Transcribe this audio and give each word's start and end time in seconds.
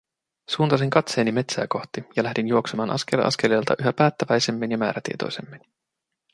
Suuntasin 0.49 0.89
katseeni 0.89 1.31
metsää 1.31 1.65
kohti 1.69 2.03
ja 2.15 2.23
lähdin 2.23 2.47
juoksemaan 2.47 2.89
askel 2.89 3.19
askeleelta 3.19 3.75
yhä 3.79 3.93
päättäväisemmin 3.93 4.71
ja 4.71 4.77
määrätietoisemmin. 4.77 5.61